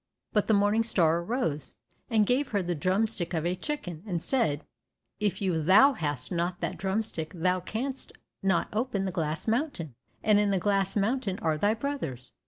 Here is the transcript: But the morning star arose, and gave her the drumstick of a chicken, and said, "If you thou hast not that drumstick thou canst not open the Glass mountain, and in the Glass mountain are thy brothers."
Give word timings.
But 0.33 0.47
the 0.47 0.55
morning 0.55 0.81
star 0.81 1.19
arose, 1.19 1.75
and 2.09 2.25
gave 2.25 2.47
her 2.47 2.63
the 2.63 2.73
drumstick 2.73 3.35
of 3.35 3.45
a 3.45 3.55
chicken, 3.55 4.01
and 4.07 4.19
said, 4.19 4.65
"If 5.19 5.43
you 5.43 5.61
thou 5.61 5.93
hast 5.93 6.31
not 6.31 6.59
that 6.59 6.79
drumstick 6.79 7.33
thou 7.35 7.59
canst 7.59 8.11
not 8.41 8.67
open 8.73 9.03
the 9.03 9.11
Glass 9.11 9.47
mountain, 9.47 9.93
and 10.23 10.39
in 10.39 10.49
the 10.49 10.57
Glass 10.57 10.95
mountain 10.95 11.37
are 11.43 11.55
thy 11.59 11.75
brothers." 11.75 12.31